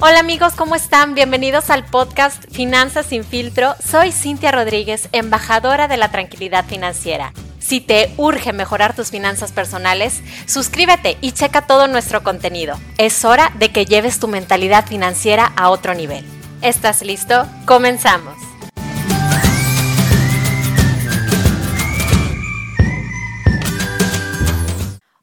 [0.00, 1.16] Hola amigos, ¿cómo están?
[1.16, 3.74] Bienvenidos al podcast Finanzas sin filtro.
[3.84, 7.32] Soy Cintia Rodríguez, embajadora de la tranquilidad financiera.
[7.58, 12.78] Si te urge mejorar tus finanzas personales, suscríbete y checa todo nuestro contenido.
[12.96, 16.24] Es hora de que lleves tu mentalidad financiera a otro nivel.
[16.62, 17.48] ¿Estás listo?
[17.66, 18.47] Comenzamos.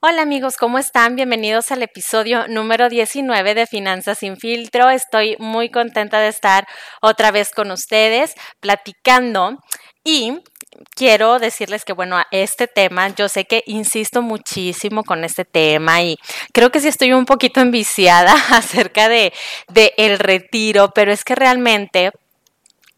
[0.08, 1.16] Hola amigos, ¿cómo están?
[1.16, 4.92] Bienvenidos al episodio número 19 de Finanzas sin filtro.
[4.92, 6.68] Estoy muy contenta de estar
[7.02, 9.58] otra vez con ustedes platicando
[10.04, 10.44] y
[10.94, 16.18] quiero decirles que, bueno, este tema, yo sé que insisto muchísimo con este tema y
[16.54, 19.34] creo que sí estoy un poquito enviciada acerca de,
[19.98, 22.12] el retiro, pero es que realmente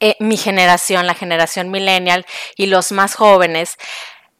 [0.01, 2.25] eh, mi generación, la generación millennial
[2.57, 3.77] y los más jóvenes,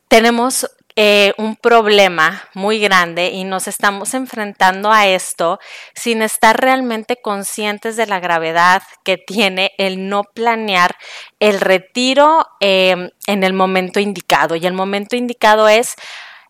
[0.09, 0.67] tenemos
[0.99, 5.59] eh, un problema muy grande y nos estamos enfrentando a esto
[5.93, 10.95] sin estar realmente conscientes de la gravedad que tiene el no planear
[11.39, 14.55] el retiro em, en el momento indicado.
[14.55, 15.93] Y el momento indicado es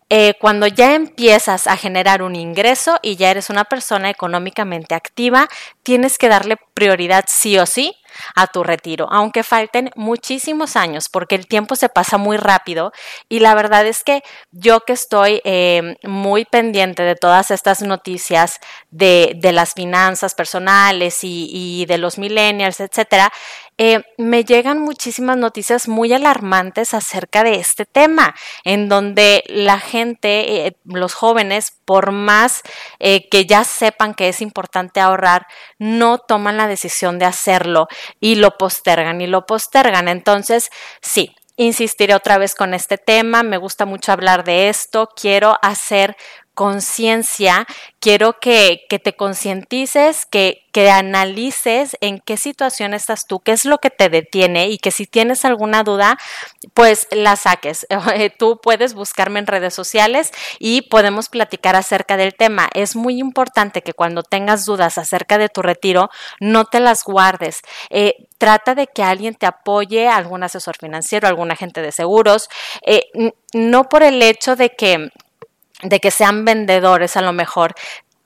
[0.08, 5.46] eh, cuando ya empiezas a generar un ingreso y ya eres una persona económicamente activa,
[5.82, 7.97] tienes que darle prioridad sí o sí
[8.34, 12.92] a tu retiro, aunque falten muchísimos años, porque el tiempo se pasa muy rápido.
[13.28, 18.58] Y la verdad es que yo que estoy eh, muy pendiente de todas estas noticias
[18.90, 23.32] de, de las finanzas personales y, y, de los millennials, etcétera,
[23.78, 28.34] eh, me llegan muchísimas noticias muy alarmantes acerca de este tema,
[28.64, 32.62] en donde la gente, eh, los jóvenes, por más
[32.98, 35.46] que ya sepan que es importante ahorrar,
[35.78, 37.88] no toman la decisión de hacerlo
[38.20, 40.08] y lo postergan y lo postergan.
[40.08, 45.58] Entonces, sí, insistiré otra vez con este tema, me gusta mucho hablar de esto, quiero
[45.60, 46.16] hacer
[46.58, 47.68] conciencia,
[48.00, 53.64] quiero que, que te concientices, que, que analices en qué situación estás tú, qué es
[53.64, 56.18] lo que te detiene y que si tienes alguna duda,
[56.74, 57.86] pues la saques.
[58.40, 62.68] Tú puedes buscarme en redes sociales y podemos platicar acerca del tema.
[62.74, 66.10] Es muy importante que cuando tengas dudas acerca de tu retiro,
[66.40, 67.60] no te las guardes.
[67.90, 72.48] Eh, trata de que alguien te apoye, algún asesor financiero, algún agente de seguros,
[72.82, 73.04] eh,
[73.52, 75.12] no por el hecho de que
[75.82, 77.74] de que sean vendedores a lo mejor,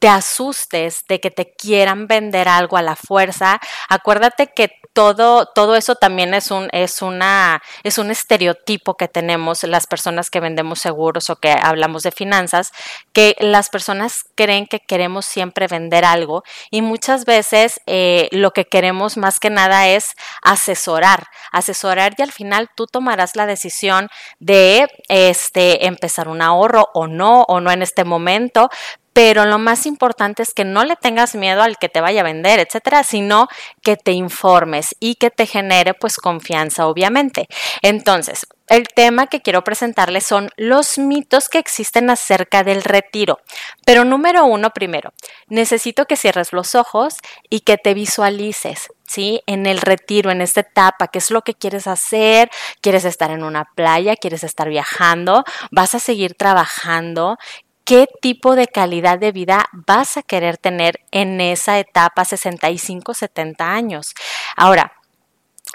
[0.03, 3.61] te asustes de que te quieran vender algo a la fuerza.
[3.89, 9.63] Acuérdate que todo, todo eso también es un, es una, es un estereotipo que tenemos
[9.63, 12.73] las personas que vendemos seguros o que hablamos de finanzas,
[13.13, 16.43] que las personas creen que queremos siempre vender algo
[16.73, 22.33] y muchas veces eh, lo que queremos más que nada es asesorar, asesorar y al
[22.33, 24.09] final tú tomarás la decisión
[24.41, 28.69] de este, empezar un ahorro o no, o no en este momento,
[29.13, 32.25] pero lo más importante es que no le tengas miedo al que te vaya a
[32.25, 33.49] vender, etcétera, sino
[33.83, 37.49] que te informes y que te genere pues confianza, obviamente.
[37.83, 43.41] Entonces, el tema que quiero presentarles son los mitos que existen acerca del retiro.
[43.85, 45.13] Pero número uno, primero,
[45.49, 47.17] necesito que cierres los ojos
[47.51, 48.89] y que te visualices.
[49.07, 49.43] ¿Sí?
[49.47, 52.51] En el retiro, en esta etapa, ¿qué es lo que quieres hacer?
[52.81, 54.17] ¿Quieres estar en una playa?
[54.17, 55.45] ¿Quieres estar viajando?
[55.71, 57.37] ¿Vas a seguir trabajando?
[57.85, 64.15] Qué tipo de calidad de vida vas a querer tener en esa etapa 65-70 años.
[64.57, 64.93] Ahora,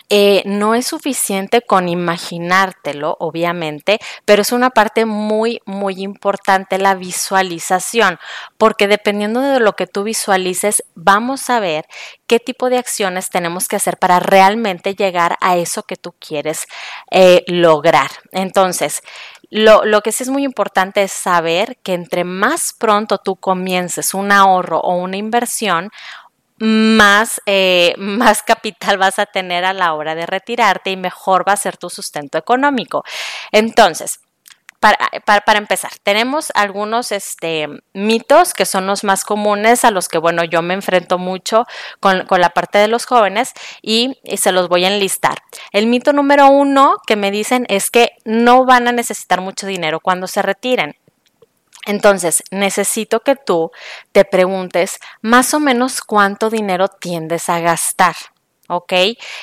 [0.10, 6.96] eh, no es suficiente con imaginártelo, obviamente, pero es una parte muy, muy importante la
[6.96, 8.18] visualización,
[8.58, 11.86] porque dependiendo de lo que tú visualices, vamos a ver
[12.26, 16.68] qué tipo de acciones tenemos que hacer para realmente llegar a eso que tú quieres
[17.12, 18.12] eh, lograr.
[18.32, 19.02] Entonces,
[19.50, 24.14] lo, lo, que sí es muy importante es saber que entre más pronto tú comiences
[24.14, 25.90] un ahorro o una inversión,
[26.60, 31.54] más, eh, más capital vas a tener a la hora de retirarte y mejor va
[31.54, 33.04] a ser tu sustento económico.
[33.52, 34.20] Entonces,
[34.80, 34.98] para,
[35.46, 40.44] para, empezar, tenemos algunos este, mitos que son los más comunes a los que, bueno,
[40.44, 41.66] yo me enfrento mucho
[42.00, 45.40] con, la parte de los jóvenes y, se los voy a enlistar.
[45.72, 50.00] El mito número uno que me dicen es que no van a necesitar mucho dinero
[50.00, 50.96] cuando se retiren.
[51.86, 53.72] Entonces, necesito que tú
[54.12, 58.16] te preguntes más o menos cuánto dinero tiendes a gastar.
[58.68, 58.94] ¿Ok?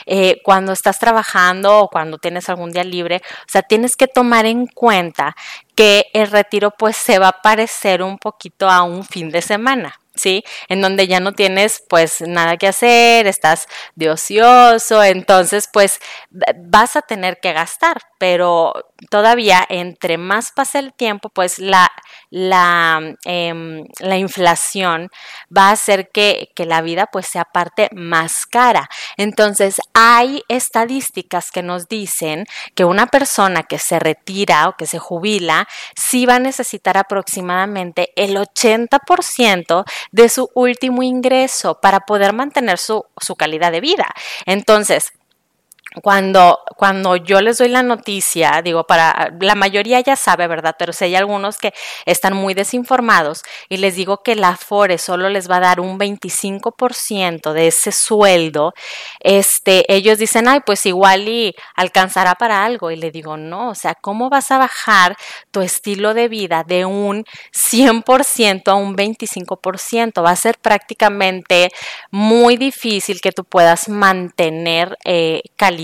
[0.06, 4.46] Eh, cuando estás trabajando o cuando tienes algún día libre, o sea, tienes que tomar
[4.46, 5.34] en cuenta
[5.74, 9.98] que el retiro pues se va a parecer un poquito a un fin de semana,
[10.14, 10.44] ¿sí?
[10.68, 16.00] En donde ya no tienes pues nada que hacer, estás de ocioso, entonces pues
[16.30, 18.72] vas a tener que gastar, pero
[19.10, 21.90] todavía entre más pase el tiempo, pues la,
[22.30, 25.10] la, em, la inflación
[25.56, 28.88] va a hacer que, que la vida pues sea parte más cara.
[29.16, 34.98] Entonces hay estadísticas que nos dicen que una persona que se retira o que se
[34.98, 42.78] jubila sí va a necesitar aproximadamente el 80% de su último ingreso para poder mantener
[42.78, 44.14] su, su calidad de vida.
[44.46, 45.12] Entonces,
[46.02, 50.74] cuando, cuando yo les doy la noticia, digo, para la mayoría ya sabe, ¿verdad?
[50.76, 51.72] Pero si hay algunos que
[52.04, 55.98] están muy desinformados y les digo que la FORE solo les va a dar un
[55.98, 58.74] 25% de ese sueldo,
[59.20, 62.90] este, ellos dicen, ay, pues igual y alcanzará para algo.
[62.90, 65.16] Y le digo, no, o sea, ¿cómo vas a bajar
[65.52, 70.24] tu estilo de vida de un 100% a un 25%?
[70.24, 71.70] Va a ser prácticamente
[72.10, 75.83] muy difícil que tú puedas mantener eh, calidad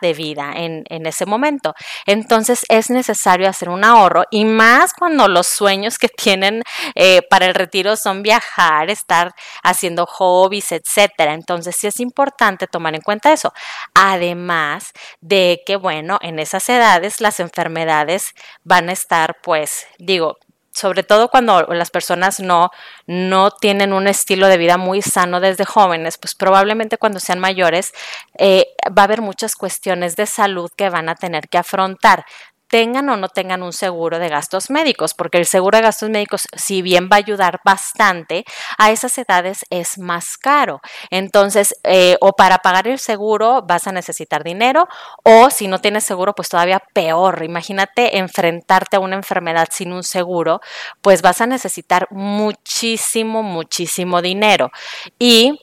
[0.00, 1.74] de vida en, ese momento.
[2.06, 6.62] Entonces es necesario hacer un ahorro y más cuando los sueños que tienen
[6.94, 9.32] eh, para el retiro son viajar, estar
[9.62, 11.34] haciendo hobbies, etcétera.
[11.34, 13.52] Entonces sí es importante tomar en cuenta eso.
[13.94, 20.36] Además de que, bueno, en esas edades las enfermedades van a estar, pues, digo,
[20.80, 22.70] sobre todo cuando las personas no,
[23.06, 27.92] no tienen un estilo de vida muy sano desde jóvenes, pues probablemente cuando sean mayores
[28.38, 28.66] eh,
[28.96, 32.24] va a haber muchas cuestiones de salud que van a tener que afrontar
[32.70, 36.46] tengan o no tengan un seguro de gastos médicos, porque el seguro de gastos médicos,
[36.56, 38.44] si bien va a ayudar bastante,
[38.78, 40.80] a esas edades es más caro.
[41.10, 44.88] Entonces, eh, o para pagar el seguro vas a necesitar dinero,
[45.24, 47.42] o si no tienes seguro, pues todavía peor.
[47.44, 50.60] Imagínate enfrentarte a una enfermedad sin un seguro,
[51.02, 54.70] pues vas a necesitar muchísimo, muchísimo dinero.
[55.18, 55.58] Y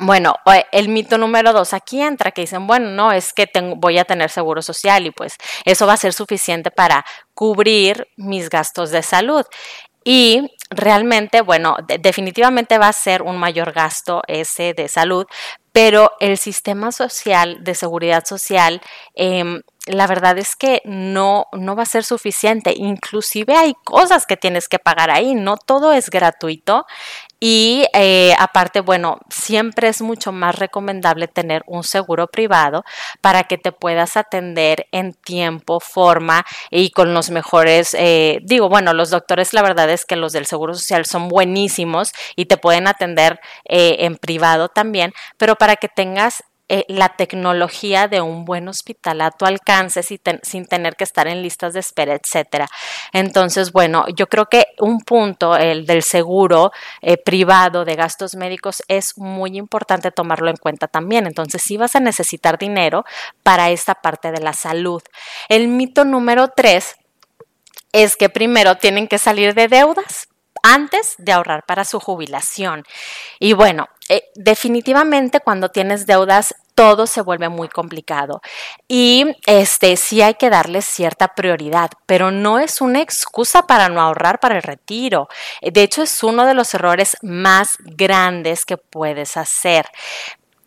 [0.00, 0.34] bueno,
[0.72, 4.04] el mito número dos aquí entra, que dicen, bueno, no, es que tengo, voy a
[4.04, 7.04] tener seguro social y pues eso va a ser suficiente para
[7.34, 9.44] cubrir mis gastos de salud.
[10.04, 15.26] Y realmente, bueno, definitivamente va a ser un mayor gasto ese de salud,
[15.72, 18.80] pero el sistema social de seguridad social,
[19.14, 22.74] em, la verdad es que no, no va a ser suficiente.
[22.76, 26.86] Inclusive hay cosas que tienes que pagar ahí, no todo es gratuito.
[27.42, 32.84] Y eh, aparte, bueno, siempre es mucho más recomendable tener un seguro privado
[33.22, 38.92] para que te puedas atender en tiempo, forma y con los mejores, eh, digo, bueno,
[38.92, 42.86] los doctores la verdad es que los del Seguro Social son buenísimos y te pueden
[42.86, 48.68] atender eh, en privado también, pero para que tengas eh, la tecnología de un buen
[48.68, 52.68] hospital a tu alcance sin, tener que estar en listas de espera, etcétera.
[53.12, 56.70] Entonces, bueno, yo creo que un punto, el del seguro
[57.02, 61.26] eh, privado de gastos médicos, es muy importante tomarlo en cuenta también.
[61.26, 63.04] Entonces, sí vas a necesitar dinero
[63.42, 65.02] para esta parte de la salud.
[65.48, 66.94] El mito número tres
[67.92, 70.29] es que primero tienen que salir de deudas
[70.62, 72.84] antes de ahorrar para su jubilación.
[73.38, 78.40] Y bueno, eh, definitivamente cuando tienes deudas todo se vuelve muy complicado
[78.88, 84.00] y este sí hay que darle cierta prioridad, pero no es una excusa para no
[84.00, 85.28] ahorrar para el retiro.
[85.60, 89.90] De hecho es uno de los errores más grandes que puedes hacer.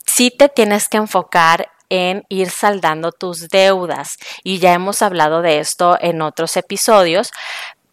[0.06, 5.60] Sí te tienes que enfocar en ir saldando tus deudas y ya hemos hablado de
[5.60, 7.32] esto en otros episodios,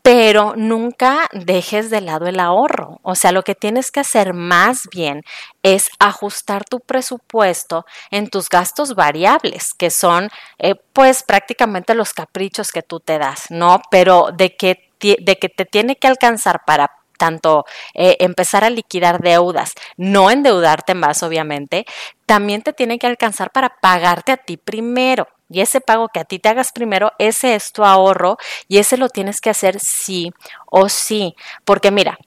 [0.02, 3.00] pero nunca dejes de lado el ahorro.
[3.02, 5.23] O sea, lo que tienes que hacer más bien
[5.62, 12.73] es ajustar tu presupuesto en tus gastos variables, que son eh, pues prácticamente los caprichos
[12.73, 13.83] que tú te das, ¿no?
[13.90, 19.21] Pero de que, de que te tiene que alcanzar para tanto eh, empezar a liquidar
[19.21, 21.85] deudas, no endeudarte más, obviamente,
[22.25, 25.28] también te tiene que alcanzar para pagarte a ti primero.
[25.50, 28.38] Y ese pago que a ti te hagas primero, ese es tu ahorro
[28.69, 30.33] y ese lo tienes que hacer sí
[30.66, 31.35] o sí.
[31.64, 32.19] Porque mira,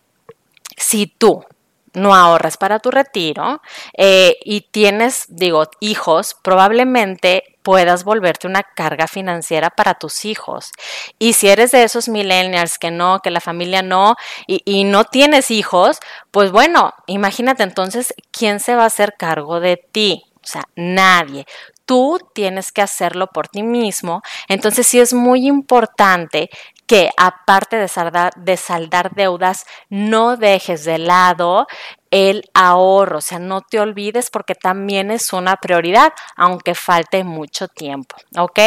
[0.78, 1.46] si tú
[1.94, 3.62] no ahorras para tu retiro
[3.98, 10.72] eh, y tienes, digo, hijos, probablemente puedas volverte una carga financiera para tus hijos.
[11.18, 14.16] Y si eres de esos millennials que no, que la familia no,
[14.48, 16.00] y, y, no tienes hijos,
[16.32, 20.24] pues bueno, imagínate entonces quién se va a hacer cargo de ti.
[20.44, 21.46] O sea, nadie
[21.86, 24.22] tú tienes que hacerlo por ti mismo.
[24.48, 26.50] Entonces sí es muy importante
[26.88, 31.68] que aparte de saldar, de saldar deudas, no dejes de lado
[32.12, 37.68] el ahorro, o sea, no te olvides porque también es una prioridad, aunque falte mucho
[37.68, 38.60] tiempo, ¿ok?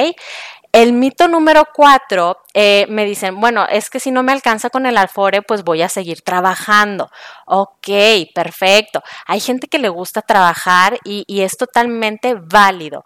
[0.76, 4.84] El mito número cuatro, eh, me dicen, bueno, es que si no me alcanza con
[4.84, 7.08] el alfore, pues voy a seguir trabajando.
[7.46, 7.88] Ok,
[8.34, 9.02] perfecto.
[9.26, 13.04] Hay gente que le gusta trabajar y, es totalmente válido,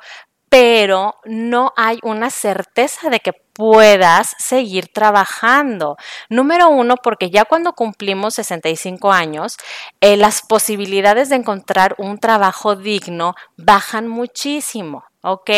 [0.48, 5.96] pero no hay una certeza de que puedas seguir trabajando.
[6.28, 9.56] Número uno, porque ya cuando cumplimos 65 años,
[10.00, 15.50] eh, las posibilidades de encontrar un trabajo digno bajan muchísimo, ¿ok?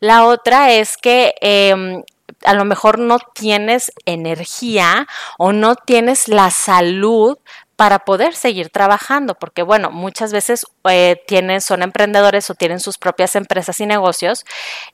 [0.00, 1.34] La otra es que...
[1.40, 2.02] Em,
[2.44, 7.36] a lo mejor no tienes energía o no tienes la salud
[7.80, 12.98] para poder seguir trabajando, porque bueno, muchas veces eh, tienen, son emprendedores o tienen sus
[12.98, 14.44] propias empresas y negocios,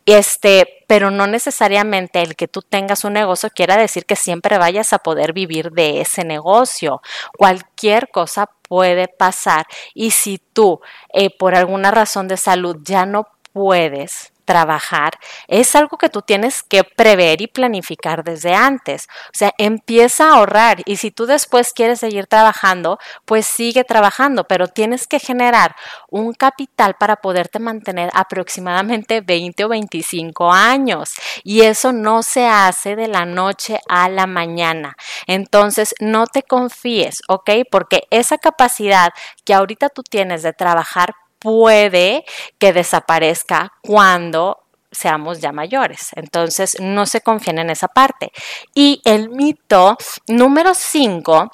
[0.05, 4.93] este, pero no necesariamente el que tú tengas un negocio quiera decir que siempre vayas
[4.93, 7.03] a poder vivir de ese negocio.
[7.37, 10.81] Cualquier cosa puede pasar y si tú
[11.13, 15.13] eh, por alguna razón de salud ya no puedes trabajar
[15.49, 19.09] es algo que tú tienes que prever y planificar desde antes.
[19.29, 24.45] O sea, empieza a ahorrar y si tú después quieres seguir trabajando, pues sigue trabajando,
[24.45, 25.75] pero tienes que generar
[26.11, 32.95] un capital para poderte mantener aproximadamente 20 o 25 años y eso no se hace
[32.95, 34.97] de la noche a la mañana.
[35.27, 37.51] Entonces, no te confíes, ¿ok?
[37.71, 39.15] Porque esa capacidad
[39.47, 42.25] que ahorita tú tienes de trabajar puede
[42.59, 44.59] que desaparezca cuando
[44.91, 46.11] seamos ya mayores.
[46.17, 48.33] Entonces, no se confíen en esa parte.
[48.75, 51.51] Y el mito número cinco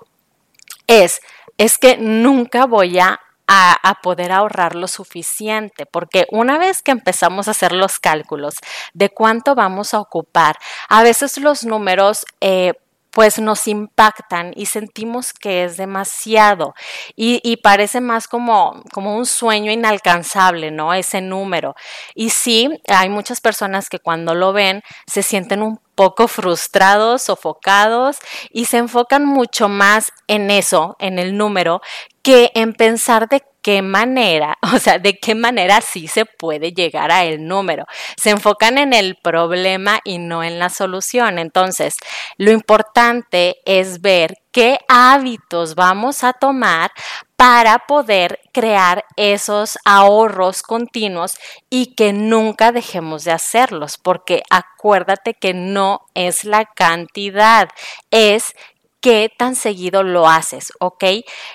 [0.87, 1.21] es,
[1.59, 3.21] es que nunca voy a
[3.55, 8.55] a, poder ahorrar lo suficiente, porque una vez que empezamos a hacer los cálculos
[8.95, 10.57] de cuánto vamos a ocupar,
[10.89, 12.73] a veces los números eh,
[13.13, 16.75] pues nos impactan y sentimos que es demasiado
[17.15, 20.95] y, parece más como, como un sueño inalcanzable, ¿no?
[20.95, 21.75] Ese número.
[22.15, 28.17] Y sí, hay muchas personas que cuando lo ven se sienten un poco frustrados, sofocados
[28.51, 31.83] y se enfocan mucho más en eso, en el número,
[32.23, 37.11] que en pensar de qué manera, o sea, de qué manera sí se puede llegar
[37.11, 37.87] a el número.
[38.17, 41.39] Se enfocan en el problema y no en la solución.
[41.39, 41.97] Entonces,
[42.37, 46.91] lo importante es ver qué hábitos vamos a tomar
[47.37, 51.39] para poder crear esos ahorros continuos
[51.69, 57.69] y que nunca dejemos de hacerlos, porque acuérdate que no es la cantidad,
[58.13, 58.55] es
[59.03, 61.05] qué tan seguido lo haces, ¿ok?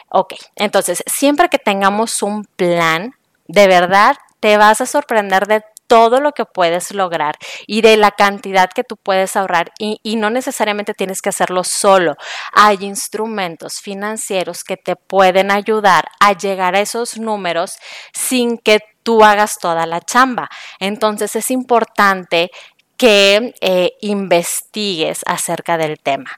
[0.09, 3.15] Ok, entonces, siempre que tengamos un plan,
[3.47, 7.35] de verdad te vas a sorprender de todo lo que puedes lograr
[7.65, 12.15] y de la cantidad que tú puedes ahorrar y, no necesariamente tienes que hacerlo solo.
[12.51, 17.77] Hay instrumentos financieros que te pueden ayudar a llegar a esos números
[18.13, 20.49] sin que tú hagas toda la chamba.
[20.79, 22.51] Entonces es importante
[22.97, 26.31] que eh, investigues acerca del tema.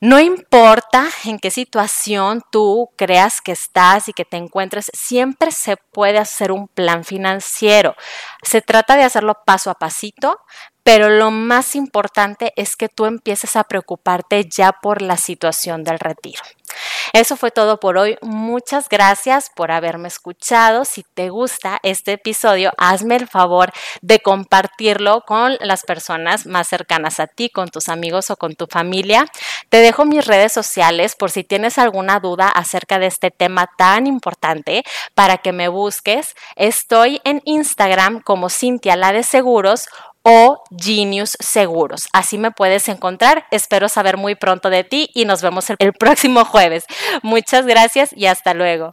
[0.00, 5.76] No importa en qué situación tú creas que estás y que te encuentres, siempre se
[5.76, 7.96] puede hacer un plan financiero.
[8.42, 10.38] Se trata de hacerlo paso a pasito,
[10.84, 15.98] pero lo más importante es que tú empieces a preocuparte ya por la situación del
[15.98, 16.42] retiro.
[17.12, 18.18] Eso fue todo por hoy.
[18.22, 20.84] Muchas gracias por haberme escuchado.
[20.84, 27.20] Si te gusta este episodio, hazme el favor de compartirlo con las personas más cercanas
[27.20, 29.26] a ti, con tus amigos o con tu familia.
[29.68, 34.06] Te dejo mis redes sociales por si tienes alguna duda acerca de este tema tan
[34.06, 34.84] importante
[35.14, 36.34] para que me busques.
[36.56, 39.86] Estoy en Instagram como Cintia la de Seguros
[40.30, 42.08] o Genius Seguros.
[42.12, 43.46] Así me puedes encontrar.
[43.50, 46.84] Espero saber muy pronto de ti y nos vemos el próximo jueves.
[47.22, 48.90] Muchas gracias y hasta luego.